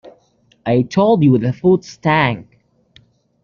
[0.65, 2.57] I told you the food stank.